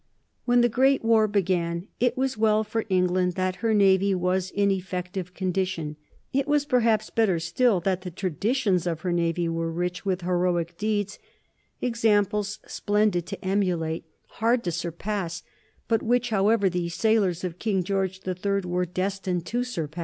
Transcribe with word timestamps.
When 0.45 0.61
the 0.61 0.67
great 0.67 1.05
war 1.05 1.27
began 1.27 1.87
it 1.99 2.17
was 2.17 2.35
well 2.35 2.63
for 2.63 2.85
England 2.89 3.33
that 3.33 3.57
her 3.57 3.71
navy 3.71 4.15
was 4.15 4.49
in 4.49 4.71
effective 4.71 5.35
condition; 5.35 5.95
it 6.33 6.47
was 6.47 6.65
perhaps 6.65 7.11
better 7.11 7.39
still 7.39 7.79
that 7.81 8.01
the 8.01 8.09
traditions 8.09 8.87
of 8.87 9.01
her 9.01 9.11
navy 9.11 9.47
were 9.47 9.71
rich 9.71 10.03
with 10.03 10.21
heroic 10.21 10.75
deeds, 10.79 11.19
examples 11.83 12.57
splendid 12.65 13.27
to 13.27 13.45
emulate, 13.45 14.05
hard 14.25 14.63
to 14.63 14.71
surpass, 14.71 15.43
but 15.87 16.01
which, 16.01 16.31
however, 16.31 16.67
the 16.67 16.89
sailors 16.89 17.43
of 17.43 17.59
King 17.59 17.83
George 17.83 18.21
the 18.21 18.33
Third 18.33 18.65
were 18.65 18.85
destined 18.87 19.45
to 19.45 19.63
surpass. 19.63 19.99